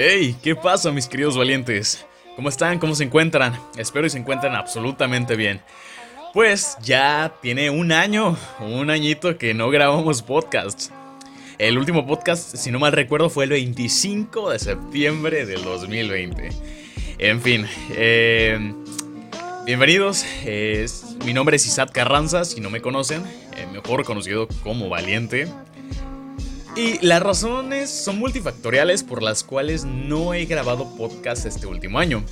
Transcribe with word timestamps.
Hey, 0.00 0.36
¿qué 0.44 0.54
pasa 0.54 0.92
mis 0.92 1.08
queridos 1.08 1.36
valientes? 1.36 2.06
¿Cómo 2.36 2.48
están? 2.48 2.78
¿Cómo 2.78 2.94
se 2.94 3.02
encuentran? 3.02 3.58
Espero 3.76 4.04
que 4.04 4.10
se 4.10 4.18
encuentren 4.18 4.54
absolutamente 4.54 5.34
bien. 5.34 5.60
Pues 6.32 6.76
ya 6.80 7.34
tiene 7.42 7.68
un 7.68 7.90
año, 7.90 8.36
un 8.60 8.90
añito 8.90 9.36
que 9.36 9.54
no 9.54 9.70
grabamos 9.70 10.22
podcasts. 10.22 10.92
El 11.58 11.78
último 11.78 12.06
podcast, 12.06 12.54
si 12.54 12.70
no 12.70 12.78
mal 12.78 12.92
recuerdo, 12.92 13.28
fue 13.28 13.42
el 13.42 13.50
25 13.50 14.50
de 14.50 14.60
septiembre 14.60 15.46
del 15.46 15.64
2020. 15.64 16.50
En 17.18 17.42
fin, 17.42 17.66
eh, 17.90 18.72
bienvenidos. 19.66 20.24
mi 21.24 21.34
nombre 21.34 21.56
es 21.56 21.66
Isat 21.66 21.90
Carranza, 21.90 22.44
si 22.44 22.60
no 22.60 22.70
me 22.70 22.80
conocen, 22.80 23.24
eh, 23.56 23.66
mejor 23.72 24.04
conocido 24.04 24.46
como 24.62 24.88
Valiente. 24.88 25.48
Y 26.78 27.04
las 27.04 27.20
razones 27.20 27.90
son 27.90 28.20
multifactoriales 28.20 29.02
por 29.02 29.20
las 29.20 29.42
cuales 29.42 29.84
no 29.84 30.32
he 30.32 30.44
grabado 30.44 30.94
podcast 30.96 31.44
este 31.44 31.66
último 31.66 31.98
año. 31.98 32.22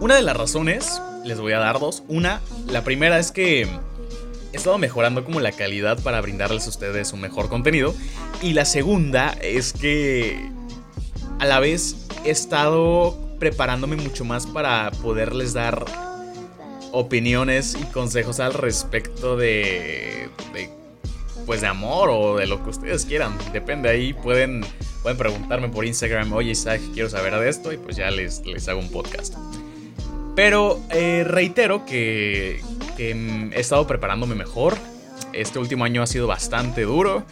Una 0.00 0.14
de 0.14 0.22
las 0.22 0.34
razones, 0.34 1.02
les 1.26 1.38
voy 1.38 1.52
a 1.52 1.58
dar 1.58 1.78
dos. 1.80 2.02
Una, 2.08 2.40
la 2.68 2.82
primera 2.82 3.18
es 3.18 3.30
que 3.30 3.64
he 3.64 4.56
estado 4.56 4.78
mejorando 4.78 5.22
como 5.22 5.38
la 5.38 5.52
calidad 5.52 6.02
para 6.02 6.22
brindarles 6.22 6.64
a 6.64 6.70
ustedes 6.70 7.12
un 7.12 7.20
mejor 7.20 7.50
contenido. 7.50 7.94
Y 8.40 8.54
la 8.54 8.64
segunda 8.64 9.36
es 9.42 9.74
que 9.74 10.50
a 11.40 11.44
la 11.44 11.60
vez 11.60 12.06
he 12.24 12.30
estado 12.30 13.18
preparándome 13.38 13.96
mucho 13.96 14.24
más 14.24 14.46
para 14.46 14.90
poderles 15.02 15.52
dar 15.52 15.84
opiniones 16.90 17.76
y 17.78 17.84
consejos 17.92 18.40
al 18.40 18.54
respecto 18.54 19.36
de, 19.36 20.30
de 20.54 20.79
pues 21.46 21.60
de 21.60 21.66
amor 21.66 22.10
o 22.10 22.36
de 22.36 22.46
lo 22.46 22.62
que 22.62 22.70
ustedes 22.70 23.04
quieran. 23.04 23.36
Depende 23.52 23.88
ahí, 23.88 24.12
pueden, 24.12 24.64
pueden 25.02 25.18
preguntarme 25.18 25.68
por 25.68 25.84
Instagram, 25.84 26.32
oye 26.32 26.52
Isaac, 26.52 26.80
quiero 26.94 27.08
saber 27.08 27.34
de 27.34 27.48
esto 27.48 27.72
y 27.72 27.76
pues 27.76 27.96
ya 27.96 28.10
les, 28.10 28.44
les 28.46 28.68
hago 28.68 28.80
un 28.80 28.90
podcast. 28.90 29.34
Pero 30.36 30.80
eh, 30.90 31.24
reitero 31.26 31.84
que, 31.84 32.60
he 32.98 33.60
estado 33.60 33.86
preparándome 33.86 34.34
mejor. 34.34 34.76
Este 35.32 35.58
último 35.58 35.84
año 35.84 36.02
ha 36.02 36.06
sido 36.06 36.26
bastante 36.26 36.82
duro, 36.82 37.24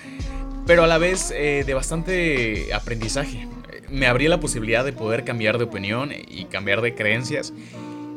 pero 0.67 0.85
a 0.85 0.87
la 0.87 0.99
vez 0.99 1.33
eh, 1.35 1.65
de 1.67 1.75
bastante 1.75 2.73
aprendizaje. 2.75 3.49
Me 3.89 4.07
abrí 4.07 4.29
la 4.29 4.41
posibilidad 4.41 4.85
de 4.85 4.93
poder 4.93 5.25
cambiar 5.25 5.59
de 5.59 5.65
opinión 5.65 6.11
y 6.13 6.45
cambiar 6.47 6.81
de 6.83 6.95
creencias. 6.95 7.53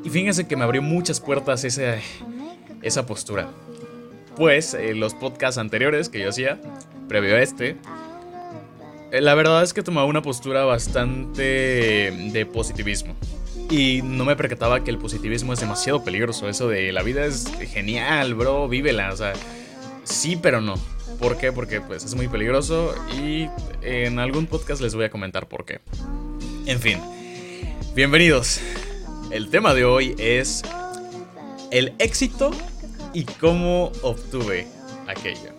Y 0.04 0.10
fíjense 0.10 0.48
que 0.48 0.56
me 0.56 0.64
abrió 0.64 0.82
muchas 0.82 1.20
puertas 1.20 1.64
esa, 1.64 1.96
esa 2.82 3.06
postura 3.06 3.50
pues 4.36 4.78
los 4.96 5.14
podcasts 5.14 5.58
anteriores 5.58 6.10
que 6.10 6.20
yo 6.20 6.30
hacía, 6.30 6.60
previo 7.08 7.36
a 7.36 7.42
este, 7.42 7.78
eh, 9.12 9.20
la 9.20 9.36
verdad 9.36 9.62
es 9.62 9.74
que 9.74 9.84
tomaba 9.84 10.08
una 10.08 10.22
postura 10.22 10.64
bastante 10.64 11.42
de 12.32 12.46
positivismo. 12.46 13.16
Y 13.70 14.02
no 14.04 14.26
me 14.26 14.36
percataba 14.36 14.84
que 14.84 14.92
el 14.92 14.98
positivismo 14.98 15.54
es 15.54 15.60
demasiado 15.60 16.04
peligroso. 16.04 16.48
Eso 16.50 16.68
de 16.68 16.92
la 16.92 17.04
vida 17.04 17.26
es 17.26 17.50
genial, 17.72 18.36
bro, 18.36 18.68
vívela. 18.68 19.12
O 19.14 19.18
sea, 19.18 19.34
sí, 20.04 20.38
pero 20.42 20.62
no. 20.62 20.76
¿Por 21.20 21.38
qué? 21.38 21.52
Porque 21.52 21.82
pues 21.82 22.04
es 22.04 22.16
muy 22.16 22.28
peligroso 22.28 22.96
y 23.14 23.48
en 23.82 24.20
algún 24.20 24.48
podcast 24.48 24.82
les 24.82 24.96
voy 24.96 25.06
a 25.06 25.10
comentar 25.10 25.48
por 25.48 25.66
qué. 25.66 25.80
En 26.66 26.80
fin, 26.80 27.00
bienvenidos. 27.94 28.60
El 29.30 29.50
tema 29.50 29.74
de 29.74 29.86
hoy 29.86 30.16
es 30.18 30.64
el 31.70 31.94
éxito 32.00 32.52
y 33.14 33.26
cómo 33.26 33.92
obtuve 34.02 34.68
aquello. 35.08 35.52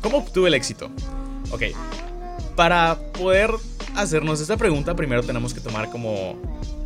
¿Cómo 0.00 0.18
obtuve 0.18 0.48
el 0.48 0.54
éxito? 0.54 0.90
Ok, 1.50 1.62
para 2.54 2.98
poder 3.12 3.50
hacernos 3.94 4.40
esta 4.40 4.56
pregunta, 4.56 4.94
primero 4.94 5.22
tenemos 5.22 5.54
que 5.54 5.60
tomar 5.60 5.90
como, 5.90 6.40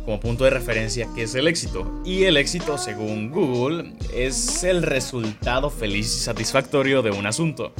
como 0.05 0.19
punto 0.19 0.43
de 0.43 0.49
referencia 0.49 1.07
qué 1.15 1.23
es 1.23 1.35
el 1.35 1.47
éxito. 1.47 2.01
Y 2.05 2.23
el 2.23 2.37
éxito, 2.37 2.77
según 2.77 3.31
Google, 3.31 3.93
es 4.13 4.63
el 4.63 4.83
resultado 4.83 5.69
feliz 5.69 6.07
y 6.15 6.19
satisfactorio 6.19 7.01
de 7.01 7.11
un 7.11 7.25
asunto, 7.25 7.73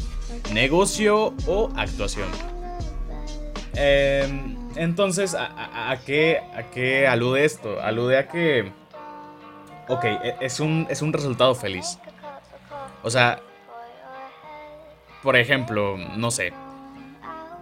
negocio 0.54 1.34
o 1.48 1.70
actuación. 1.76 2.28
Em, 3.74 4.58
entonces, 4.76 5.36
¿a, 5.38 5.98
qué, 6.06 6.40
¿a 6.56 6.70
qué 6.72 7.08
alude 7.08 7.46
esto? 7.46 7.82
Alude 7.82 8.18
a 8.18 8.28
que... 8.28 8.72
Ok, 9.88 10.06
e, 10.06 10.36
es 10.42 10.60
un, 10.60 10.88
es 10.90 11.02
un 11.02 11.14
resultado 11.14 11.56
feliz. 11.56 11.98
O 13.04 13.10
sea, 13.10 13.42
por 15.24 15.36
ejemplo, 15.36 15.98
no 16.18 16.32
sé, 16.32 16.54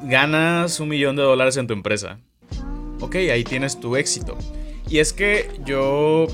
ganas 0.02 0.80
un 0.80 0.90
millón 0.90 1.16
de 1.16 1.24
dólares 1.24 1.58
en 1.58 1.68
tu 1.68 1.74
empresa. 1.74 2.20
Ok, 3.02 3.16
ahí 3.16 3.44
tienes 3.44 3.80
tu 3.80 3.96
éxito. 3.96 4.38
Y 4.90 5.00
es 5.00 5.14
que 5.14 5.50
yo 5.66 6.28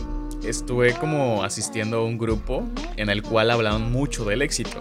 estuve 0.43 0.93
como 0.93 1.43
asistiendo 1.43 1.99
a 1.99 2.05
un 2.05 2.17
grupo 2.17 2.63
en 2.97 3.09
el 3.09 3.21
cual 3.23 3.51
hablaban 3.51 3.91
mucho 3.91 4.25
del 4.25 4.41
éxito. 4.41 4.79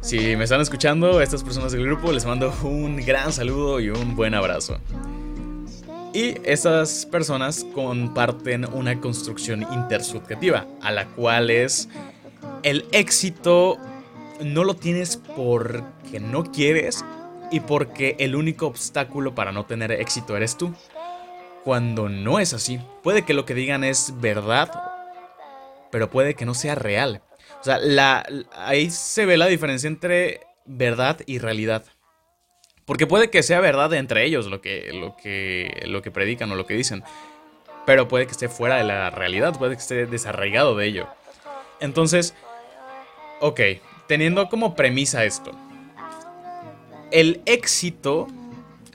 Si 0.00 0.36
me 0.36 0.44
están 0.44 0.60
escuchando, 0.60 1.20
estas 1.20 1.44
personas 1.44 1.72
del 1.72 1.84
grupo 1.84 2.10
les 2.10 2.24
mando 2.24 2.52
un 2.62 2.96
gran 2.96 3.32
saludo 3.32 3.80
y 3.80 3.90
un 3.90 4.16
buen 4.16 4.34
abrazo. 4.34 4.78
Y 6.12 6.34
estas 6.44 7.06
personas 7.06 7.64
comparten 7.74 8.64
una 8.72 9.00
construcción 9.00 9.64
intersubjetiva, 9.72 10.66
a 10.80 10.90
la 10.90 11.06
cual 11.06 11.50
es 11.50 11.88
el 12.62 12.86
éxito 12.92 13.78
no 14.40 14.64
lo 14.64 14.74
tienes 14.74 15.16
porque 15.16 16.20
no 16.20 16.44
quieres 16.44 17.04
y 17.50 17.60
porque 17.60 18.16
el 18.18 18.36
único 18.36 18.66
obstáculo 18.66 19.34
para 19.34 19.52
no 19.52 19.66
tener 19.66 19.92
éxito 19.92 20.36
eres 20.36 20.56
tú. 20.56 20.74
Cuando 21.64 22.08
no 22.08 22.38
es 22.38 22.54
así, 22.54 22.80
puede 23.02 23.22
que 23.22 23.34
lo 23.34 23.44
que 23.44 23.54
digan 23.54 23.84
es 23.84 24.14
verdad, 24.20 24.70
pero 25.90 26.10
puede 26.10 26.34
que 26.34 26.46
no 26.46 26.54
sea 26.54 26.74
real. 26.74 27.22
O 27.60 27.64
sea, 27.64 28.24
ahí 28.56 28.90
se 28.90 29.26
ve 29.26 29.36
la 29.36 29.46
diferencia 29.46 29.88
entre 29.88 30.40
verdad 30.64 31.20
y 31.26 31.38
realidad. 31.38 31.84
Porque 32.86 33.06
puede 33.06 33.30
que 33.30 33.42
sea 33.42 33.60
verdad 33.60 33.92
entre 33.94 34.24
ellos 34.24 34.46
lo 34.46 34.60
que, 34.60 34.90
lo 34.92 35.16
que, 35.16 35.82
lo 35.86 36.02
que 36.02 36.10
predican 36.10 36.50
o 36.50 36.54
lo 36.54 36.66
que 36.66 36.74
dicen. 36.74 37.04
Pero 37.84 38.08
puede 38.08 38.26
que 38.26 38.32
esté 38.32 38.48
fuera 38.48 38.76
de 38.76 38.84
la 38.84 39.10
realidad, 39.10 39.58
puede 39.58 39.74
que 39.74 39.82
esté 39.82 40.06
desarraigado 40.06 40.76
de 40.76 40.86
ello. 40.86 41.08
Entonces, 41.80 42.34
Ok, 43.40 43.60
teniendo 44.06 44.48
como 44.48 44.74
premisa 44.74 45.24
esto. 45.24 45.50
El 47.10 47.40
éxito, 47.46 48.28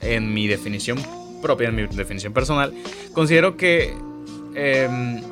en 0.00 0.32
mi 0.32 0.46
definición 0.46 0.98
propia, 1.42 1.68
en 1.68 1.74
mi 1.74 1.86
definición 1.86 2.32
personal, 2.32 2.72
considero 3.12 3.56
que 3.56 3.92
em, 4.54 5.22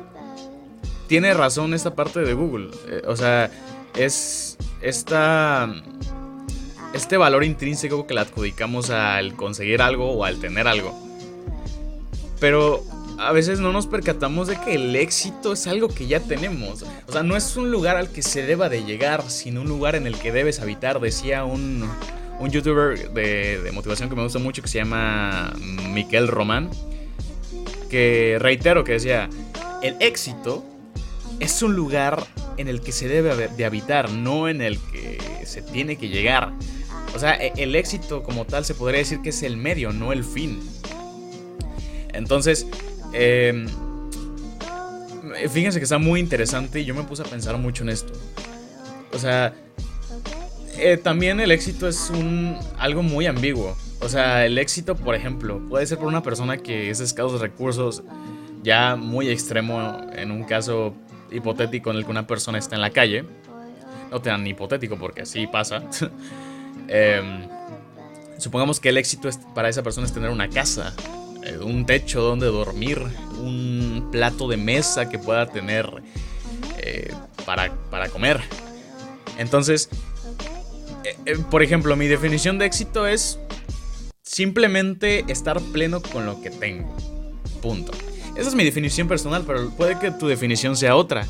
tiene 1.07 1.33
razón 1.33 1.73
esta 1.73 1.95
parte 1.95 2.19
de 2.19 2.33
Google. 2.33 2.69
Eh, 2.89 3.01
o 3.07 3.15
sea, 3.15 3.49
es 3.95 4.57
esta, 4.81 5.73
este 6.93 7.17
valor 7.17 7.43
intrínseco 7.43 8.05
que 8.05 8.13
le 8.13 8.19
adjudicamos 8.19 8.89
al 8.89 9.35
conseguir 9.35 9.81
algo 9.81 10.11
o 10.11 10.25
al 10.25 10.39
tener 10.39 10.67
algo. 10.67 10.93
Pero 12.39 12.83
a 13.17 13.31
veces 13.31 13.59
no 13.59 13.71
nos 13.71 13.87
percatamos 13.87 14.47
de 14.47 14.57
que 14.57 14.75
el 14.75 14.95
éxito 14.95 15.53
es 15.53 15.67
algo 15.67 15.87
que 15.87 16.07
ya 16.07 16.19
tenemos. 16.19 16.83
O 17.07 17.11
sea, 17.11 17.23
no 17.23 17.35
es 17.35 17.55
un 17.55 17.71
lugar 17.71 17.95
al 17.97 18.09
que 18.09 18.21
se 18.21 18.45
deba 18.45 18.69
de 18.69 18.83
llegar, 18.83 19.29
sino 19.29 19.61
un 19.61 19.67
lugar 19.67 19.95
en 19.95 20.07
el 20.07 20.17
que 20.17 20.31
debes 20.31 20.59
habitar, 20.59 20.99
decía 20.99 21.45
un, 21.45 21.89
un 22.39 22.49
youtuber 22.51 23.11
de, 23.11 23.61
de, 23.61 23.71
motivación 23.71 24.09
que 24.09 24.15
me 24.15 24.23
gusta 24.23 24.39
mucho 24.39 24.61
que 24.61 24.67
se 24.67 24.79
llama 24.79 25.53
Miquel 25.89 26.27
Román, 26.27 26.69
que 27.89 28.37
reitero 28.39 28.83
que 28.83 28.93
decía, 28.93 29.29
el 29.81 29.95
éxito 29.99 30.65
es 31.39 31.61
un 31.61 31.75
lugar 31.75 32.25
en 32.57 32.67
el 32.67 32.81
que 32.81 32.91
se 32.91 33.07
debe 33.07 33.47
de 33.49 33.65
habitar, 33.65 34.09
no 34.09 34.47
en 34.47 34.61
el 34.61 34.79
que 34.79 35.17
se 35.45 35.61
tiene 35.61 35.97
que 35.97 36.09
llegar. 36.09 36.53
O 37.15 37.19
sea, 37.19 37.35
e, 37.35 37.53
el 37.57 37.75
éxito 37.75 38.23
como 38.23 38.45
tal 38.45 38.65
se 38.65 38.73
podría 38.73 38.99
decir 38.99 39.21
que 39.21 39.29
es 39.29 39.43
el 39.43 39.57
medio, 39.57 39.91
no 39.91 40.11
el 40.11 40.23
fin. 40.23 40.59
Entonces, 42.13 42.65
Em, 43.17 43.65
fíjense 45.49 45.79
que 45.79 45.85
está 45.85 45.97
muy 45.97 46.19
interesante 46.19 46.81
y 46.81 46.85
yo 46.85 46.93
me 46.93 47.03
puse 47.03 47.21
a 47.21 47.25
pensar 47.25 47.57
mucho 47.57 47.83
en 47.83 47.89
esto. 47.89 48.11
O 49.13 49.17
sea, 49.17 49.53
eh, 50.77 50.97
también 50.97 51.39
el 51.39 51.51
éxito 51.51 51.87
es 51.87 52.09
un 52.09 52.57
algo 52.77 53.03
muy 53.03 53.25
ambiguo. 53.25 53.77
O 54.01 54.09
sea, 54.09 54.45
el 54.45 54.57
éxito, 54.57 54.95
por 54.97 55.15
ejemplo, 55.15 55.61
puede 55.69 55.87
ser 55.87 55.97
por 55.97 56.07
una 56.07 56.21
persona 56.21 56.57
que 56.57 56.89
es 56.89 56.99
escasos 56.99 57.39
de 57.39 57.47
recursos, 57.47 58.03
ya 58.63 58.97
muy 58.97 59.29
extremo 59.29 59.97
en 60.11 60.31
un 60.31 60.43
caso 60.43 60.93
hipotético 61.31 61.91
en 61.91 61.97
el 61.97 62.05
que 62.05 62.11
una 62.11 62.27
persona 62.27 62.57
está 62.57 62.75
en 62.75 62.81
la 62.81 62.89
calle. 62.89 63.23
No 64.11 64.21
tan 64.21 64.45
hipotético 64.45 64.97
porque 64.97 65.21
así 65.21 65.47
pasa. 65.47 65.83
Em, 66.87 67.47
supongamos 68.37 68.79
que 68.79 68.89
el 68.89 68.97
éxito 68.97 69.27
para 69.55 69.69
esa 69.69 69.81
persona 69.81 70.05
es 70.05 70.13
tener 70.13 70.29
una 70.29 70.49
casa, 70.49 70.93
eh, 70.99 71.24
un 71.61 71.85
techo 71.85 72.21
donde 72.21 72.47
dormir, 72.47 73.01
un 73.39 74.09
plato 74.11 74.47
de 74.47 74.57
mesa 74.57 75.09
que 75.09 75.19
pueda 75.19 75.47
tener 75.47 75.89
eh, 76.77 77.13
para, 77.45 77.73
para, 77.89 78.09
comer. 78.09 78.41
Entonces, 79.37 79.89
eh, 81.03 81.37
por 81.49 81.63
ejemplo, 81.63 81.95
mi 81.95 82.07
definición 82.07 82.57
de 82.57 82.65
éxito 82.65 83.07
es 83.07 83.39
simplemente 84.23 85.25
estar 85.27 85.59
pleno 85.61 86.01
con 86.01 86.25
lo 86.25 86.41
que 86.41 86.49
tengo. 86.49 86.95
Punto. 87.61 87.91
Esa 88.35 88.49
es 88.49 88.55
mi 88.55 88.65
definición 88.65 89.07
personal, 89.07 89.43
pero 89.45 89.69
puede 89.71 89.97
que 89.97 90.11
tu 90.11 90.27
definición 90.27 90.75
sea 90.75 90.95
otra. 90.95 91.25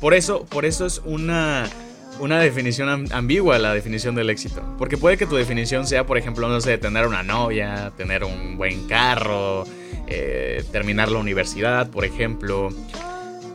Por 0.00 0.14
eso, 0.14 0.44
por 0.46 0.64
eso 0.64 0.84
es 0.84 1.00
una, 1.04 1.70
una 2.18 2.38
definición 2.40 3.12
ambigua 3.12 3.58
la 3.58 3.74
definición 3.74 4.14
del 4.14 4.30
éxito. 4.30 4.62
Porque 4.78 4.96
puede 4.96 5.16
que 5.16 5.26
tu 5.26 5.36
definición 5.36 5.86
sea, 5.86 6.06
por 6.06 6.18
ejemplo, 6.18 6.48
no 6.48 6.60
sé, 6.60 6.78
tener 6.78 7.06
una 7.06 7.22
novia, 7.22 7.92
tener 7.96 8.24
un 8.24 8.56
buen 8.56 8.86
carro, 8.86 9.64
eh, 10.06 10.64
terminar 10.72 11.10
la 11.10 11.18
universidad, 11.18 11.90
por 11.90 12.04
ejemplo. 12.04 12.68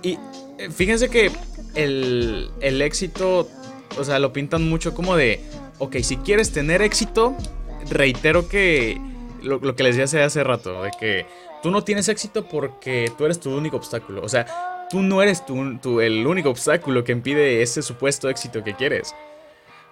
Y 0.01 0.17
eh, 0.57 0.69
fíjense 0.69 1.09
que 1.09 1.31
el, 1.75 2.49
el 2.61 2.81
éxito, 2.81 3.47
o 3.97 4.03
sea, 4.03 4.19
lo 4.19 4.33
pintan 4.33 4.67
mucho 4.67 4.93
como 4.93 5.15
de, 5.15 5.41
ok, 5.79 5.97
si 6.01 6.17
quieres 6.17 6.51
tener 6.51 6.81
éxito, 6.81 7.35
reitero 7.89 8.49
que 8.49 8.99
lo, 9.43 9.75
que 9.75 9.83
les 9.83 9.95
decía 9.95 10.25
hace 10.25 10.43
rato, 10.43 10.83
de 10.83 10.91
que 10.99 11.25
tú 11.61 11.71
no 11.71 11.83
tienes 11.83 12.09
éxito 12.09 12.47
porque 12.47 13.11
tú 13.17 13.25
eres 13.25 13.39
tu 13.39 13.55
único 13.55 13.77
obstáculo. 13.77 14.21
O 14.23 14.29
sea, 14.29 14.45
tú 14.89 15.01
no 15.01 15.21
eres 15.21 15.45
tu, 15.45 16.01
el 16.01 16.25
único 16.25 16.49
obstáculo 16.49 17.03
que 17.03 17.11
impide 17.11 17.61
ese 17.61 17.81
supuesto 17.81 18.29
éxito 18.29 18.63
que 18.63 18.73
quieres. 18.73 19.13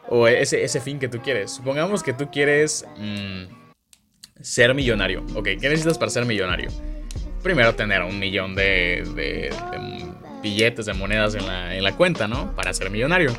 O 0.07 0.27
ese, 0.27 0.63
ese 0.63 0.81
fin 0.81 1.00
que 1.00 1.07
tú 1.07 1.19
quieres. 1.19 1.51
Supongamos 1.51 2.03
que 2.03 2.13
tú 2.13 2.30
quieres 2.31 2.86
mm, 2.97 3.45
ser 4.39 4.74
millonario. 4.74 5.24
Ok, 5.33 5.45
¿qué 5.45 5.69
necesitas 5.69 5.97
para 5.97 6.12
ser 6.12 6.25
millonario? 6.25 6.69
Primero 7.42 7.74
tener 7.75 8.01
un 8.03 8.19
millón 8.19 8.56
de, 8.56 9.03
de, 9.15 9.50
billetes, 10.42 10.86
de 10.86 10.94
monedas 10.94 11.36
en 11.36 11.48
la, 11.48 11.75
en 11.75 11.83
la 11.83 11.95
cuenta, 11.95 12.27
¿no? 12.27 12.56
Para 12.56 12.74
ser 12.74 12.89
millonario. 12.89 13.31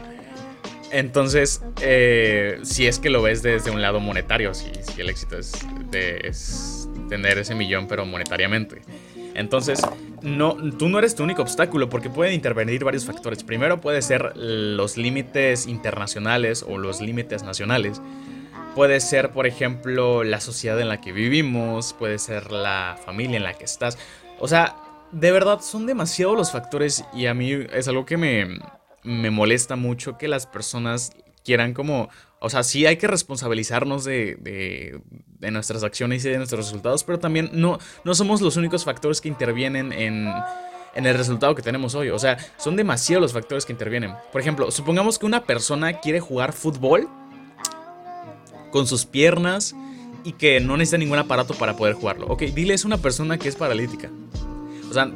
Entonces, 0.93 1.63
eh, 1.83 2.59
si 2.63 2.87
es 2.87 2.99
que 2.99 3.11
lo 3.11 3.23
ves 3.23 3.43
desde 3.43 3.71
un 3.71 3.83
lado 3.83 4.01
monetario, 4.01 4.55
si, 4.55 4.71
el 4.99 5.11
éxito 5.11 5.37
es, 5.39 6.89
tener 7.09 7.39
ese 7.39 7.55
millón, 7.55 7.89
pero 7.89 8.07
monetariamente. 8.07 8.83
Entonces, 9.37 9.83
no, 10.23 10.57
tú 10.79 10.89
no 10.89 10.99
eres 10.99 11.15
tu 11.15 11.23
único 11.23 11.43
obstáculo 11.43 11.89
porque 11.89 12.11
pueden 12.11 12.33
intervenir 12.33 12.85
varios 12.85 13.05
factores. 13.05 13.45
Primero 13.45 13.81
puede 13.81 14.01
ser 14.03 14.33
los 14.37 14.97
límites 14.97 15.67
internacionales 15.67 16.65
o 16.67 16.79
los 16.79 17.01
límites 17.01 17.43
nacionales. 17.43 18.01
Puede 18.75 19.01
ser, 19.01 19.31
por 19.31 19.47
ejemplo, 19.47 20.25
la 20.25 20.41
sociedad 20.41 20.81
en 20.81 20.89
la 20.89 21.01
que 21.01 21.13
vivimos, 21.13 21.93
puede 21.93 22.19
ser 22.19 22.51
la 22.51 22.99
familia 23.05 23.37
en 23.37 23.45
la 23.45 23.55
que 23.55 23.65
estás. 23.65 23.99
O 24.39 24.49
sea, 24.49 24.77
de 25.13 25.33
verdad 25.33 25.61
son 25.61 25.87
demasiados 25.87 26.37
los 26.37 26.51
factores 26.51 27.05
y 27.13 27.27
a 27.27 27.35
mí 27.35 27.53
es 27.53 27.89
algo 27.89 28.05
que 28.07 28.17
me, 28.17 28.59
me 29.03 29.31
molesta 29.31 29.77
mucho 29.77 30.19
que 30.19 30.29
las 30.29 30.47
personas 30.47 31.13
quieran 31.47 31.73
como, 31.73 32.11
o 32.41 32.51
sea, 32.51 32.65
sí 32.65 32.85
hay 32.85 32.97
que 32.97 33.07
responsabilizarnos 33.07 34.05
de, 34.05 34.37
de, 34.41 35.51
nuestras 35.51 35.85
acciones 35.85 36.25
y 36.25 36.29
de 36.29 36.39
nuestros 36.39 36.67
resultados, 36.67 37.05
pero 37.05 37.21
también 37.21 37.51
no, 37.53 37.79
no 38.05 38.15
somos 38.15 38.41
los 38.41 38.57
únicos 38.57 38.85
factores 38.85 39.21
que 39.21 39.29
intervienen 39.29 39.93
en, 39.93 40.29
en 40.97 41.07
el 41.07 41.17
resultado 41.17 41.55
que 41.55 41.63
tenemos 41.63 41.95
hoy. 41.95 42.11
O 42.11 42.19
sea, 42.19 42.37
son 42.57 42.75
demasiados 42.75 43.23
los 43.23 43.33
factores 43.33 43.65
que 43.65 43.73
intervienen. 43.73 44.13
Por 44.33 44.41
ejemplo, 44.41 44.73
supongamos 44.73 45.21
que 45.21 45.27
una 45.27 45.45
persona 45.45 46.01
quiere 46.01 46.19
jugar 46.19 46.53
fútbol 46.53 47.09
con 48.73 48.89
sus 48.89 49.07
piernas 49.07 49.77
y 50.25 50.33
que 50.33 50.59
no 50.59 50.77
necesita 50.77 50.99
ningún 50.99 51.19
aparato 51.19 51.55
para 51.55 51.77
poder 51.77 51.95
jugarlo. 51.95 52.27
Ok, 52.27 52.43
dile 52.43 52.75
es 52.75 52.85
una 52.85 52.99
persona 52.99 53.39
que 53.39 53.49
es 53.49 53.55
paralítica. 53.55 54.11
O 54.91 54.93
sea, 54.93 55.13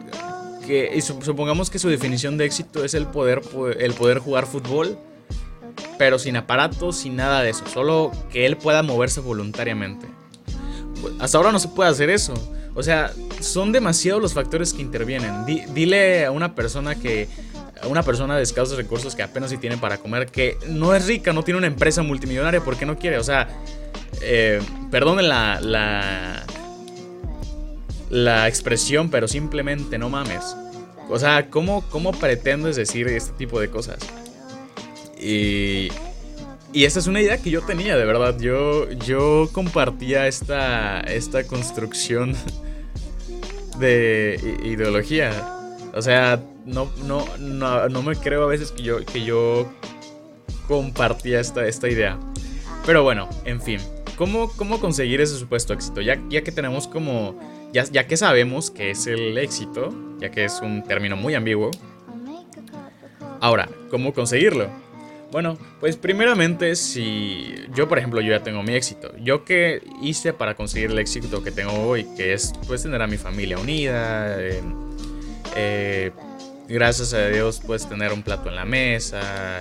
que 0.64 1.02
supongamos 1.02 1.70
que 1.70 1.80
su 1.80 1.88
definición 1.88 2.38
de 2.38 2.44
éxito 2.44 2.84
es 2.84 2.94
el 2.94 3.06
poder, 3.06 3.42
el 3.80 3.92
poder 3.94 4.20
jugar 4.20 4.46
fútbol, 4.46 4.96
pero 6.00 6.18
sin 6.18 6.34
aparatos, 6.34 6.96
sin 6.96 7.16
nada 7.16 7.42
de 7.42 7.50
eso, 7.50 7.62
solo 7.66 8.10
que 8.32 8.46
él 8.46 8.56
pueda 8.56 8.82
moverse 8.82 9.20
voluntariamente. 9.20 10.06
Hasta 11.18 11.36
ahora 11.36 11.52
no 11.52 11.58
se 11.58 11.68
puede 11.68 11.90
hacer 11.90 12.08
eso. 12.08 12.32
O 12.74 12.82
sea, 12.82 13.12
son 13.40 13.70
demasiados 13.70 14.22
los 14.22 14.32
factores 14.32 14.72
que 14.72 14.80
intervienen. 14.80 15.44
dile 15.44 16.24
a 16.24 16.30
una 16.30 16.54
persona 16.54 16.94
que 16.94 17.28
a 17.82 17.86
una 17.86 18.02
persona 18.02 18.34
de 18.38 18.42
escasos 18.42 18.78
recursos 18.78 19.14
que 19.14 19.22
apenas 19.22 19.50
si 19.50 19.58
tiene 19.58 19.76
para 19.76 19.98
comer, 19.98 20.28
que 20.28 20.56
no 20.68 20.94
es 20.94 21.06
rica, 21.06 21.34
no 21.34 21.42
tiene 21.42 21.58
una 21.58 21.66
empresa 21.66 22.02
multimillonaria 22.02 22.62
porque 22.62 22.86
no 22.86 22.96
quiere. 22.96 23.18
O 23.18 23.22
sea, 23.24 23.48
eh, 24.22 24.62
la, 24.90 25.60
la, 25.60 26.46
la 28.08 28.48
expresión, 28.48 29.10
pero 29.10 29.28
simplemente 29.28 29.98
no 29.98 30.08
mames. 30.08 30.56
O 31.10 31.18
sea, 31.18 31.50
¿cómo, 31.50 31.84
¿cómo 31.90 32.12
pretendes 32.12 32.76
decir 32.76 33.06
este 33.08 33.32
tipo 33.32 33.60
de 33.60 33.68
cosas? 33.68 33.98
Y, 35.20 35.88
y 36.72 36.84
esta 36.84 36.98
es 36.98 37.06
una 37.06 37.20
idea 37.20 37.38
que 37.38 37.50
yo 37.50 37.62
tenía, 37.62 37.96
de 37.96 38.04
verdad. 38.04 38.38
Yo, 38.38 38.90
yo 38.90 39.48
compartía 39.52 40.26
esta, 40.26 41.00
esta 41.00 41.44
construcción 41.44 42.34
de 43.78 44.58
ideología. 44.64 45.32
O 45.94 46.02
sea, 46.02 46.40
no, 46.64 46.90
no, 47.04 47.24
no, 47.38 48.02
me 48.02 48.16
creo 48.16 48.44
a 48.44 48.46
veces 48.46 48.72
que 48.72 48.82
yo, 48.82 49.04
que 49.04 49.24
yo 49.24 49.70
compartía 50.68 51.40
esta, 51.40 51.66
esta 51.66 51.88
idea. 51.88 52.18
Pero 52.86 53.02
bueno, 53.02 53.28
en 53.44 53.60
fin. 53.60 53.80
¿Cómo, 54.16 54.50
cómo 54.56 54.80
conseguir 54.80 55.20
ese 55.22 55.38
supuesto 55.38 55.72
éxito? 55.72 56.02
Ya, 56.02 56.20
ya 56.28 56.42
que 56.42 56.52
tenemos 56.52 56.86
como 56.86 57.38
ya, 57.72 58.06
que 58.06 58.16
sabemos 58.16 58.70
que 58.70 58.90
es 58.90 59.06
el 59.06 59.38
éxito, 59.38 59.94
ya 60.18 60.30
que 60.30 60.44
es 60.44 60.60
un 60.60 60.82
término 60.82 61.16
muy 61.16 61.34
ambiguo, 61.34 61.70
ahora, 63.40 63.68
¿cómo 63.90 64.12
conseguirlo? 64.12 64.68
Bueno, 65.30 65.56
pues 65.78 65.96
primeramente 65.96 66.74
si 66.74 67.54
yo 67.74 67.88
por 67.88 67.98
ejemplo 67.98 68.20
yo 68.20 68.30
ya 68.30 68.42
tengo 68.42 68.62
mi 68.64 68.74
éxito, 68.74 69.12
yo 69.18 69.44
qué 69.44 69.80
hice 70.02 70.32
para 70.32 70.54
conseguir 70.54 70.90
el 70.90 70.98
éxito 70.98 71.42
que 71.44 71.52
tengo 71.52 71.72
hoy, 71.72 72.04
que 72.16 72.32
es 72.32 72.52
pues 72.66 72.82
tener 72.82 73.00
a 73.00 73.06
mi 73.06 73.16
familia 73.16 73.58
unida, 73.58 74.40
eh, 74.40 74.60
eh, 75.54 76.10
gracias 76.68 77.14
a 77.14 77.28
Dios 77.28 77.62
pues 77.64 77.88
tener 77.88 78.12
un 78.12 78.22
plato 78.22 78.48
en 78.48 78.56
la 78.56 78.64
mesa, 78.64 79.60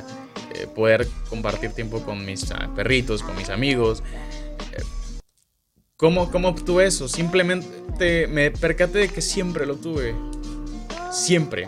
eh, 0.55 0.65
poder 0.75 1.07
compartir 1.29 1.71
tiempo 1.71 2.01
con 2.01 2.25
mis 2.25 2.51
ah, 2.51 2.69
perritos, 2.75 3.21
con 3.21 3.35
mis 3.35 3.49
amigos, 3.49 4.01
¿Cómo, 5.99 6.31
¿Cómo 6.31 6.47
obtuve 6.47 6.85
eso? 6.85 7.09
Simplemente 7.09 8.25
me 8.27 8.51
percaté 8.51 8.99
de 8.99 9.09
que 9.09 9.21
siempre 9.21 9.65
lo 9.65 9.75
tuve. 9.75 10.15
Siempre. 11.11 11.67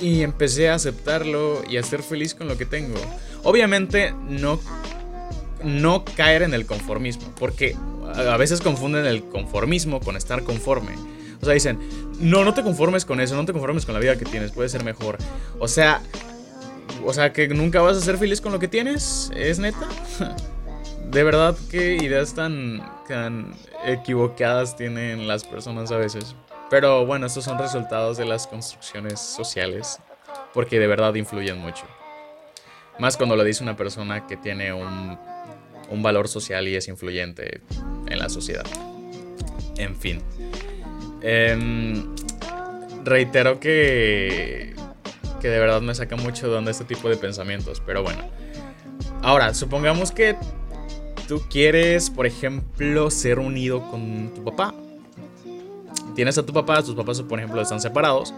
Y 0.00 0.22
empecé 0.22 0.70
a 0.70 0.74
aceptarlo 0.74 1.62
y 1.68 1.76
a 1.76 1.82
ser 1.82 2.02
feliz 2.02 2.34
con 2.34 2.48
lo 2.48 2.56
que 2.56 2.64
tengo. 2.64 2.98
Obviamente 3.42 4.14
no, 4.28 4.58
no 5.62 6.04
caer 6.04 6.42
en 6.42 6.54
el 6.54 6.66
conformismo, 6.66 7.32
porque 7.38 7.76
a 8.14 8.36
veces 8.36 8.60
confunden 8.60 9.06
el 9.06 9.24
conformismo 9.24 10.00
con 10.00 10.16
estar 10.16 10.42
conforme. 10.42 10.94
O 11.40 11.44
sea, 11.44 11.54
dicen, 11.54 11.78
no, 12.18 12.44
no 12.44 12.54
te 12.54 12.62
conformes 12.62 13.04
con 13.04 13.20
eso, 13.20 13.34
no 13.34 13.44
te 13.44 13.52
conformes 13.52 13.86
con 13.86 13.94
la 13.94 14.00
vida 14.00 14.16
que 14.16 14.24
tienes, 14.24 14.52
puede 14.52 14.68
ser 14.68 14.84
mejor. 14.84 15.18
O 15.58 15.68
sea, 15.68 16.02
o 17.04 17.12
sea, 17.12 17.32
que 17.32 17.48
nunca 17.48 17.80
vas 17.80 17.96
a 17.96 18.00
ser 18.00 18.18
feliz 18.18 18.40
con 18.40 18.52
lo 18.52 18.58
que 18.58 18.68
tienes, 18.68 19.30
¿es 19.34 19.58
neta? 19.58 19.88
de 21.10 21.24
verdad 21.24 21.56
qué 21.70 21.96
ideas 21.96 22.34
tan, 22.34 22.82
tan 23.08 23.54
equivocadas 23.84 24.76
tienen 24.76 25.26
las 25.26 25.44
personas 25.44 25.90
a 25.90 25.96
veces. 25.96 26.34
Pero 26.70 27.04
bueno, 27.04 27.26
estos 27.26 27.44
son 27.44 27.58
resultados 27.58 28.16
de 28.16 28.24
las 28.24 28.46
construcciones 28.46 29.18
sociales, 29.18 29.98
porque 30.54 30.78
de 30.78 30.86
verdad 30.86 31.14
influyen 31.16 31.58
mucho. 31.58 31.84
Más 32.98 33.16
cuando 33.16 33.34
lo 33.34 33.42
dice 33.42 33.62
una 33.62 33.76
persona 33.76 34.26
que 34.26 34.36
tiene 34.36 34.72
un, 34.72 35.18
un 35.90 36.02
valor 36.02 36.28
social 36.28 36.68
y 36.68 36.76
es 36.76 36.86
influyente 36.88 37.60
en 38.06 38.18
la 38.18 38.28
sociedad. 38.28 38.64
En 39.76 39.96
fin. 39.96 40.22
Em, 41.22 42.14
reitero 43.04 43.58
que, 43.58 44.74
que 45.40 45.48
de 45.48 45.58
verdad 45.58 45.80
me 45.80 45.94
saca 45.94 46.16
mucho 46.16 46.48
de 46.50 46.56
onda 46.56 46.70
este 46.70 46.84
tipo 46.84 47.08
de 47.08 47.16
pensamientos, 47.16 47.82
pero 47.84 48.02
bueno. 48.02 48.22
Ahora, 49.22 49.54
supongamos 49.54 50.12
que 50.12 50.36
tú 51.26 51.42
quieres, 51.50 52.10
por 52.10 52.26
ejemplo, 52.26 53.10
ser 53.10 53.38
unido 53.38 53.90
con 53.90 54.32
tu 54.34 54.44
papá. 54.44 54.74
Tienes 56.20 56.36
a 56.36 56.44
tu 56.44 56.52
papá, 56.52 56.82
tus 56.82 56.94
papás, 56.94 57.22
por 57.22 57.38
ejemplo, 57.38 57.62
están 57.62 57.80
separados. 57.80 58.34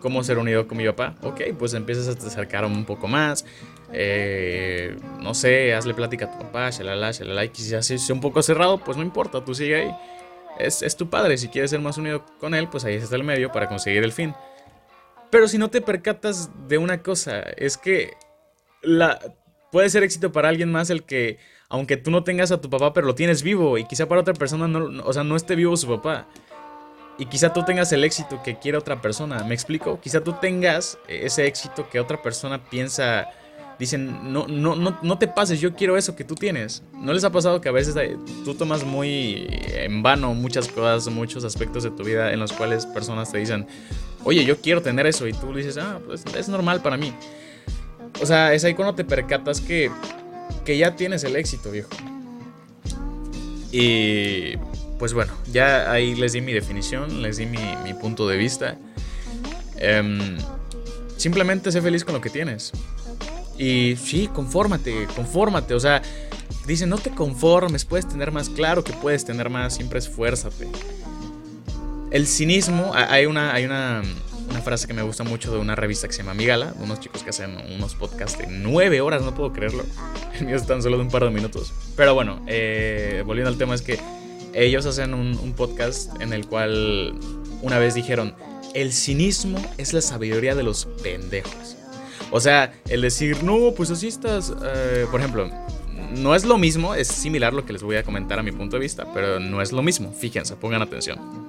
¿Cómo 0.00 0.24
ser 0.24 0.38
unido 0.38 0.66
con 0.66 0.78
mi 0.78 0.86
papá? 0.86 1.14
Ok, 1.20 1.42
pues 1.58 1.74
empiezas 1.74 2.08
a 2.08 2.14
te 2.18 2.26
acercar 2.26 2.64
un 2.64 2.86
poco 2.86 3.06
más. 3.06 3.44
Eh, 3.92 4.96
no 5.20 5.34
sé, 5.34 5.74
hazle 5.74 5.92
plática 5.92 6.24
a 6.24 6.30
tu 6.30 6.38
papá, 6.38 6.70
shalala, 6.70 7.10
shalala. 7.10 7.44
Y 7.44 7.50
quizás 7.50 7.84
sea 7.84 8.14
un 8.14 8.22
poco 8.22 8.42
cerrado, 8.42 8.78
pues 8.78 8.96
no 8.96 9.02
importa, 9.02 9.44
tú 9.44 9.54
sigue 9.54 9.76
ahí. 9.76 9.94
Es, 10.58 10.80
es 10.80 10.96
tu 10.96 11.10
padre, 11.10 11.36
si 11.36 11.48
quieres 11.48 11.70
ser 11.70 11.80
más 11.80 11.98
unido 11.98 12.24
con 12.40 12.54
él, 12.54 12.66
pues 12.68 12.82
ahí 12.86 12.94
está 12.94 13.14
el 13.16 13.24
medio 13.24 13.52
para 13.52 13.68
conseguir 13.68 14.04
el 14.04 14.12
fin. 14.12 14.34
Pero 15.30 15.48
si 15.48 15.58
no 15.58 15.68
te 15.68 15.82
percatas 15.82 16.48
de 16.66 16.78
una 16.78 17.02
cosa, 17.02 17.40
es 17.58 17.76
que 17.76 18.14
la, 18.80 19.18
puede 19.70 19.90
ser 19.90 20.02
éxito 20.02 20.32
para 20.32 20.48
alguien 20.48 20.72
más 20.72 20.88
el 20.88 21.02
que 21.02 21.38
aunque 21.68 21.96
tú 21.96 22.10
no 22.10 22.22
tengas 22.22 22.52
a 22.52 22.60
tu 22.60 22.68
papá, 22.68 22.92
pero 22.92 23.06
lo 23.06 23.14
tienes 23.14 23.42
vivo. 23.42 23.78
Y 23.78 23.84
quizá 23.86 24.06
para 24.06 24.20
otra 24.20 24.34
persona 24.34 24.78
o 25.04 25.12
sea, 25.12 25.24
no 25.24 25.36
esté 25.36 25.56
vivo 25.56 25.74
su 25.76 25.88
papá. 25.88 26.26
Y 27.18 27.26
quizá 27.26 27.52
tú 27.52 27.64
tengas 27.64 27.92
el 27.92 28.04
éxito 28.04 28.42
que 28.42 28.58
quiere 28.58 28.78
otra 28.78 29.00
persona. 29.00 29.44
¿Me 29.44 29.54
explico? 29.54 30.00
Quizá 30.00 30.22
tú 30.22 30.34
tengas 30.40 30.98
ese 31.08 31.46
éxito 31.46 31.88
que 31.90 32.00
otra 32.00 32.22
persona 32.22 32.62
piensa 32.64 33.28
dicen, 33.78 34.32
no, 34.32 34.46
no, 34.46 34.76
no, 34.76 34.98
no 35.02 35.18
te 35.18 35.26
pases, 35.26 35.60
yo 35.60 35.74
quiero 35.74 35.96
eso 35.96 36.14
que 36.14 36.24
tú 36.24 36.34
tienes. 36.36 36.82
¿No 36.94 37.12
les 37.12 37.24
ha 37.24 37.30
pasado 37.30 37.60
que 37.60 37.68
a 37.68 37.72
veces 37.72 37.96
tú 38.44 38.54
tomas 38.54 38.84
muy 38.84 39.46
en 39.74 40.02
vano 40.02 40.34
muchas 40.34 40.68
cosas, 40.68 41.12
muchos 41.12 41.44
aspectos 41.44 41.82
de 41.82 41.90
tu 41.90 42.04
vida 42.04 42.32
en 42.32 42.38
los 42.38 42.52
cuales 42.52 42.86
personas 42.86 43.32
te 43.32 43.38
dicen, 43.38 43.66
oye, 44.24 44.44
yo 44.44 44.60
quiero 44.60 44.82
tener 44.82 45.06
eso 45.06 45.26
y 45.26 45.32
tú 45.32 45.52
dices, 45.52 45.78
ah, 45.78 45.98
pues 46.06 46.24
es 46.36 46.48
normal 46.48 46.80
para 46.80 46.96
mí. 46.96 47.12
O 48.20 48.26
sea, 48.26 48.54
es 48.54 48.62
ahí 48.64 48.74
cuando 48.74 48.94
te 48.94 49.04
percatas 49.04 49.60
que, 49.60 49.90
que 50.64 50.78
ya 50.78 50.94
tienes 50.94 51.24
el 51.24 51.34
éxito, 51.34 51.70
viejo. 51.70 51.90
Y 53.72 54.54
pues 55.02 55.14
bueno, 55.14 55.32
ya 55.50 55.90
ahí 55.90 56.14
les 56.14 56.32
di 56.32 56.40
mi 56.40 56.52
definición, 56.52 57.22
les 57.22 57.36
di 57.36 57.44
mi, 57.44 57.58
punto 58.00 58.28
de 58.28 58.36
vista. 58.36 58.78
Em, 59.76 60.38
simplemente 61.16 61.72
sé 61.72 61.82
feliz 61.82 62.04
con 62.04 62.14
lo 62.14 62.20
que 62.20 62.30
tienes. 62.30 62.70
Y 63.58 63.96
sí, 63.96 64.30
confórmate, 64.32 65.08
confórmate. 65.16 65.74
O 65.74 65.80
sea, 65.80 66.02
dicen, 66.68 66.88
no 66.88 66.98
te 66.98 67.10
conformes, 67.10 67.84
puedes 67.84 68.08
tener 68.08 68.30
más. 68.30 68.48
Claro 68.48 68.84
que 68.84 68.92
puedes 68.92 69.24
tener 69.24 69.50
más, 69.50 69.74
siempre 69.74 69.98
esfuérzate. 69.98 70.68
El 72.12 72.28
cinismo, 72.28 72.92
hay 72.94 73.26
una, 73.26 73.52
hay 73.54 73.64
una, 73.64 74.02
una 74.50 74.60
frase 74.60 74.86
que 74.86 74.94
me 74.94 75.02
gusta 75.02 75.24
mucho 75.24 75.50
de 75.50 75.58
una 75.58 75.74
revista 75.74 76.06
que 76.06 76.12
se 76.12 76.22
llama 76.22 76.34
Migala, 76.34 76.74
de 76.74 76.84
unos 76.84 77.00
chicos 77.00 77.24
que 77.24 77.30
hacen 77.30 77.56
unos 77.74 77.96
podcasts 77.96 78.38
de 78.38 78.46
nueve 78.46 79.00
horas, 79.00 79.22
no 79.22 79.34
puedo 79.34 79.52
creerlo. 79.52 79.84
El 80.38 80.46
mío 80.46 80.54
es 80.54 80.64
tan 80.64 80.80
solo 80.80 80.96
de 80.96 81.02
un 81.02 81.10
par 81.10 81.24
de 81.24 81.30
minutos. 81.30 81.72
Pero 81.96 82.14
bueno, 82.14 82.40
eh, 82.46 83.24
volviendo 83.26 83.50
al 83.50 83.58
tema, 83.58 83.74
es 83.74 83.82
que 83.82 83.98
ellos 84.54 84.86
hacen 84.86 85.14
un, 85.14 85.52
podcast 85.54 86.20
en 86.20 86.32
el 86.32 86.46
cual 86.46 87.14
una 87.60 87.78
vez 87.78 87.94
dijeron, 87.94 88.34
el 88.74 88.92
cinismo 88.92 89.58
es 89.78 89.92
la 89.92 90.00
sabiduría 90.00 90.54
de 90.54 90.62
los 90.62 90.86
pendejos. 91.02 91.76
O 92.30 92.40
sea, 92.40 92.72
el 92.88 93.02
decir, 93.02 93.42
no, 93.44 93.72
pues 93.76 93.90
así 93.90 94.08
estás. 94.08 94.52
Eh, 94.64 95.06
por 95.10 95.20
ejemplo, 95.20 95.50
no 96.16 96.34
es 96.34 96.44
lo 96.44 96.56
mismo, 96.58 96.94
es 96.94 97.08
similar 97.08 97.52
lo 97.52 97.64
que 97.64 97.72
les 97.72 97.82
voy 97.82 97.96
a 97.96 98.02
comentar 98.02 98.38
a 98.38 98.42
mi 98.42 98.52
punto 98.52 98.76
de 98.76 98.80
vista, 98.80 99.06
pero 99.12 99.38
no 99.38 99.60
es 99.60 99.72
lo 99.72 99.82
mismo. 99.82 100.12
Fíjense, 100.12 100.56
pongan 100.56 100.82
atención. 100.82 101.41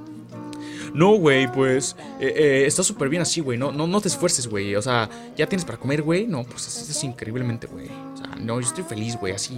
No, 0.93 1.15
güey, 1.15 1.51
pues 1.51 1.95
eh, 2.19 2.33
eh, 2.35 2.63
está 2.67 2.83
súper 2.83 3.09
bien 3.09 3.21
así, 3.21 3.41
güey. 3.41 3.57
No, 3.57 3.71
no, 3.71 3.88
no 3.88 4.01
te 4.01 4.07
esfuerces, 4.07 4.47
güey. 4.47 4.75
O 4.75 4.81
sea, 4.81 5.09
ya 5.35 5.47
tienes 5.47 5.65
para 5.65 5.77
comer, 5.77 6.01
güey. 6.01 6.27
No, 6.27 6.43
pues 6.43 6.67
así 6.67 6.91
es 6.91 7.03
increíblemente, 7.03 7.67
güey. 7.67 7.88
O 8.13 8.17
sea, 8.17 8.35
no, 8.39 8.59
yo 8.59 8.67
estoy 8.67 8.83
feliz, 8.83 9.17
güey. 9.19 9.33
Así, 9.33 9.57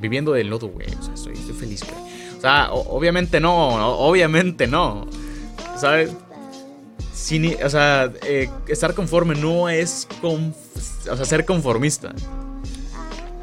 viviendo 0.00 0.32
del 0.32 0.48
lodo, 0.48 0.68
güey. 0.68 0.88
O 0.98 1.02
sea, 1.02 1.14
estoy, 1.14 1.36
feliz, 1.54 1.84
güey. 1.84 1.96
O 2.36 2.40
sea, 2.40 2.70
obviamente 2.72 3.40
no, 3.40 3.96
obviamente 3.98 4.66
no. 4.66 5.06
¿Sabes? 5.76 6.10
o 7.64 7.68
sea, 7.68 8.12
eh, 8.22 8.48
estar 8.68 8.94
conforme 8.94 9.34
no 9.34 9.68
es 9.68 10.08
o 10.22 11.16
sea, 11.16 11.24
ser 11.24 11.44
conformista. 11.44 12.14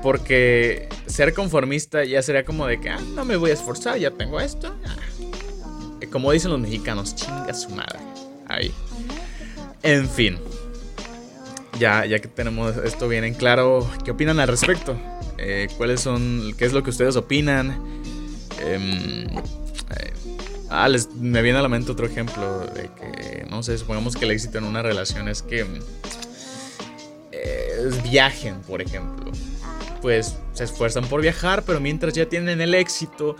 Porque 0.01 0.88
ser 1.08 1.34
conformista 1.34 2.03
ya 2.03 2.22
sería 2.22 2.46
como 2.46 2.67
de 2.67 2.79
que, 2.79 2.89
ah, 2.89 3.00
no 3.15 3.25
me 3.25 3.36
voy 3.38 3.51
a 3.51 3.53
esforzar, 3.53 3.98
ya 3.98 4.12
tengo 4.12 4.39
esto. 4.39 4.74
Ah. 4.86 4.96
Como 6.15 6.31
dicen 6.31 6.50
los 6.50 6.62
mexicanos, 6.62 7.13
chinga 7.13 7.53
su 7.53 7.72
madre. 7.72 8.00
Ahí. 8.48 8.74
En 9.84 10.07
fin. 10.07 10.39
Ya, 11.77 12.05
ya 12.05 12.19
que 12.19 12.29
tenemos 12.29 12.77
esto 12.77 13.10
bien 13.10 13.25
en 13.25 13.34
claro, 13.34 13.86
¿qué 14.05 14.12
opinan 14.12 14.39
al 14.39 14.48
respecto? 14.48 14.98
Eh, 15.38 15.67
¿Cuáles 15.75 16.00
son, 16.00 16.53
qué 16.57 16.63
es 16.63 16.72
lo 16.72 16.84
que 16.84 16.91
ustedes 16.91 17.17
opinan? 17.17 18.01
Eh, 18.62 19.27
Ah, 20.69 20.88
me 21.19 21.41
viene 21.41 21.60
a 21.60 21.62
la 21.62 21.67
mente 21.67 21.91
otro 21.91 22.05
ejemplo 22.05 22.60
de 22.67 22.89
que, 22.95 23.45
no 23.50 23.62
sé, 23.62 23.77
supongamos 23.77 24.15
que 24.15 24.24
el 24.24 24.31
éxito 24.31 24.57
en 24.57 24.63
una 24.63 24.81
relación 24.81 25.27
es 25.27 25.41
que 25.41 25.65
eh, 27.34 27.91
viajen, 28.03 28.62
por 28.62 28.81
ejemplo. 28.81 29.34
Pues 30.01 30.38
se 30.53 30.63
esfuerzan 30.63 31.07
por 31.07 31.22
viajar, 31.22 31.63
pero 31.63 31.81
mientras 31.81 32.13
ya 32.13 32.29
tienen 32.29 32.62
el 32.62 32.74
éxito, 32.74 33.36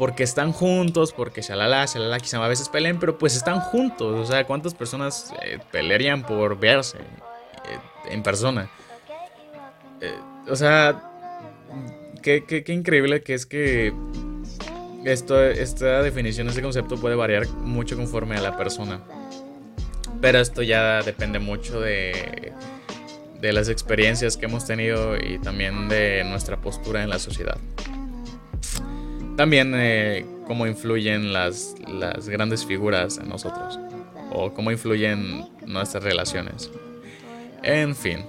porque 0.00 0.22
están 0.22 0.52
juntos, 0.52 1.12
porque 1.12 1.42
shalala, 1.42 1.84
shalala, 1.84 2.18
quizá 2.20 2.42
a 2.42 2.48
veces 2.48 2.70
peleen, 2.70 2.98
pero 2.98 3.18
pues 3.18 3.36
están 3.36 3.60
juntos. 3.60 4.18
O 4.18 4.24
sea, 4.24 4.46
¿cuántas 4.46 4.72
personas 4.72 5.30
eh, 5.42 5.58
pelearían 5.70 6.22
por 6.22 6.58
verse 6.58 6.96
eh, 6.96 8.10
en 8.10 8.22
persona? 8.22 8.70
o 10.48 10.56
sea, 10.56 11.02
qué, 12.22 12.44
qué 12.46 12.72
increíble 12.72 13.22
que 13.22 13.34
es 13.34 13.44
que 13.44 13.92
esto, 15.04 15.38
esta 15.44 16.00
definición, 16.00 16.48
este 16.48 16.62
concepto 16.62 16.96
puede 16.96 17.14
variar 17.14 17.46
mucho 17.48 17.94
conforme 17.94 18.36
a 18.36 18.40
la 18.40 18.56
persona. 18.56 19.02
Pero 20.22 20.38
esto 20.38 20.62
ya 20.62 21.02
depende 21.02 21.40
mucho 21.40 21.78
de, 21.78 22.54
de 23.38 23.52
las 23.52 23.68
experiencias 23.68 24.38
que 24.38 24.46
hemos 24.46 24.64
tenido 24.64 25.18
y 25.18 25.38
también 25.40 25.90
de 25.90 26.24
nuestra 26.24 26.56
postura 26.56 27.02
en 27.02 27.10
la 27.10 27.18
sociedad. 27.18 27.58
También 29.40 29.72
eh, 29.74 30.26
cómo 30.46 30.66
influyen 30.66 31.32
las, 31.32 31.74
las 31.88 32.28
grandes 32.28 32.66
figuras 32.66 33.16
en 33.16 33.30
nosotros 33.30 33.78
o 34.30 34.52
cómo 34.52 34.70
influyen 34.70 35.48
nuestras 35.64 36.04
relaciones. 36.04 36.70
En 37.62 37.96
fin, 37.96 38.26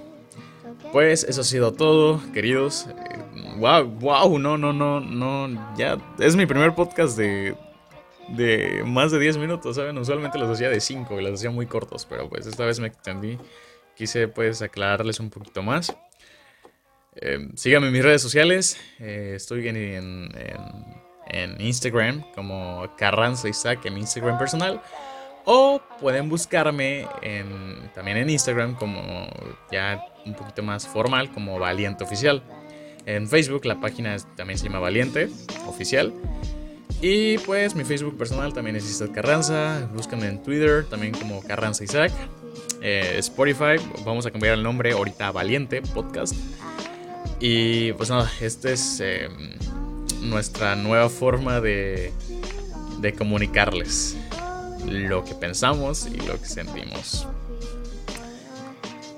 pues 0.90 1.22
eso 1.24 1.42
ha 1.42 1.44
sido 1.44 1.74
todo, 1.74 2.18
queridos 2.32 2.86
wow, 3.58 3.84
wow, 3.84 4.38
no, 4.38 4.56
no, 4.56 4.72
no, 4.72 5.00
no, 5.00 5.76
ya 5.76 5.98
es 6.18 6.34
mi 6.34 6.46
primer 6.46 6.74
podcast 6.74 7.18
de, 7.18 7.56
de 8.28 8.82
más 8.86 9.12
de 9.12 9.18
10 9.18 9.36
minutos, 9.36 9.76
¿saben? 9.76 9.98
Usualmente 9.98 10.38
los 10.38 10.48
hacía 10.48 10.70
de 10.70 10.80
5 10.80 11.20
y 11.20 11.24
los 11.24 11.34
hacía 11.34 11.50
muy 11.50 11.66
cortos, 11.66 12.06
pero 12.08 12.26
pues 12.30 12.46
esta 12.46 12.64
vez 12.64 12.80
me 12.80 12.86
extendí. 12.86 13.36
Quise 13.94 14.28
pues 14.28 14.62
aclararles 14.62 15.20
un 15.20 15.28
poquito 15.28 15.62
más. 15.62 15.94
Eh, 17.16 17.50
síganme 17.54 17.88
en 17.88 17.92
mis 17.92 18.02
redes 18.02 18.22
sociales. 18.22 18.78
Eh, 18.98 19.34
estoy 19.36 19.68
en, 19.68 19.76
en, 19.76 20.32
en, 20.34 21.01
Instagram 21.58 22.24
como 22.34 22.86
Carranza 22.96 23.48
Isaac 23.48 23.84
en 23.86 23.98
Instagram 23.98 24.38
personal. 24.38 24.80
O 25.44 25.80
pueden 26.00 26.28
buscarme 26.28 27.06
en, 27.20 27.90
también 27.94 28.16
en 28.16 28.30
Instagram 28.30 28.74
como 28.74 29.26
ya 29.70 30.04
un 30.24 30.34
poquito 30.34 30.62
más 30.62 30.86
formal 30.86 31.32
como 31.32 31.58
Valiente 31.58 32.04
Oficial. 32.04 32.42
En 33.06 33.28
Facebook 33.28 33.64
la 33.64 33.80
página 33.80 34.16
también 34.36 34.58
se 34.58 34.66
llama 34.66 34.78
Valiente, 34.78 35.28
oficial. 35.66 36.12
Y 37.00 37.38
pues 37.38 37.74
mi 37.74 37.82
Facebook 37.82 38.16
personal 38.16 38.52
también 38.52 38.76
es 38.76 38.88
Isaac 38.88 39.10
Carranza. 39.12 39.88
Búscame 39.92 40.28
en 40.28 40.40
Twitter 40.40 40.86
también 40.88 41.12
como 41.12 41.42
Carranza 41.42 41.82
Isaac. 41.82 42.12
Eh, 42.80 43.16
Spotify, 43.18 43.76
vamos 44.04 44.26
a 44.26 44.30
cambiar 44.30 44.54
el 44.54 44.62
nombre 44.62 44.92
ahorita 44.92 45.28
a 45.28 45.32
Valiente 45.32 45.82
Podcast. 45.82 46.34
Y 47.40 47.92
pues 47.94 48.08
nada, 48.08 48.30
esta 48.40 48.70
es 48.70 49.00
em, 49.00 49.54
nuestra 50.22 50.76
nueva 50.76 51.08
forma 51.08 51.60
de, 51.60 52.12
de 53.00 53.12
comunicarles 53.12 54.16
lo 54.86 55.24
que 55.24 55.34
pensamos 55.34 56.06
y 56.06 56.16
lo 56.26 56.40
que 56.40 56.46
sentimos. 56.46 57.26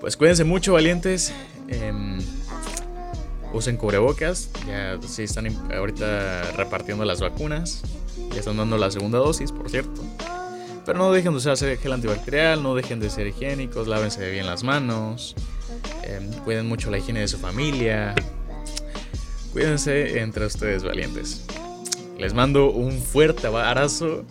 Pues 0.00 0.16
cuídense 0.16 0.44
mucho, 0.44 0.74
valientes. 0.74 1.32
Em, 1.68 2.18
usen 3.52 3.76
cubrebocas. 3.76 4.50
Ya 4.66 4.98
sí 5.06 5.22
están 5.22 5.46
ahorita 5.72 6.52
repartiendo 6.52 7.04
las 7.04 7.20
vacunas. 7.20 7.82
Ya 8.32 8.40
están 8.40 8.56
dando 8.56 8.76
la 8.76 8.90
segunda 8.90 9.18
dosis, 9.18 9.50
por 9.52 9.70
cierto. 9.70 10.02
Pero 10.84 10.98
no 10.98 11.12
dejen 11.12 11.32
de 11.32 11.38
usar 11.38 11.56
gel 11.56 11.92
antibacterial, 11.92 12.62
no 12.62 12.74
dejen 12.74 13.00
de 13.00 13.08
ser 13.08 13.26
higiénicos, 13.26 13.88
lávense 13.88 14.30
bien 14.30 14.46
las 14.46 14.62
manos. 14.62 15.34
Em, 16.02 16.30
cuiden 16.44 16.68
mucho 16.68 16.90
la 16.90 16.98
higiene 16.98 17.20
de 17.20 17.28
su 17.28 17.38
familia. 17.38 18.14
Cuídense 19.54 20.18
entre 20.18 20.46
ustedes 20.46 20.82
valientes. 20.82 21.46
Les 22.18 22.34
mando 22.34 22.72
un 22.72 23.00
fuerte 23.00 23.46
abrazo, 23.46 24.24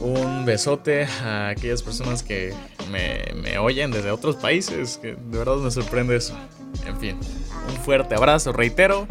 un 0.00 0.44
besote 0.44 1.04
a 1.22 1.48
aquellas 1.48 1.82
personas 1.82 2.22
que 2.22 2.52
me, 2.92 3.56
oyen 3.56 3.90
desde 3.90 4.10
otros 4.10 4.36
países, 4.36 4.98
que 5.00 5.14
de 5.14 5.38
verdad 5.38 5.56
me 5.56 5.70
sorprende 5.70 6.16
eso. 6.16 6.38
En 6.86 6.98
fin. 6.98 7.16
Un 7.70 7.76
fuerte 7.82 8.16
abrazo, 8.16 8.52
reitero. 8.52 9.06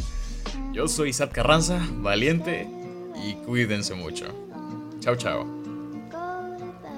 Yo 0.71 0.87
soy 0.87 1.09
Isaac 1.09 1.31
Carranza, 1.31 1.79
valiente 1.97 2.67
y 3.27 3.33
cuídense 3.33 3.95
mucho. 3.95 4.25
Chao, 4.99 5.15
chao. 5.15 5.62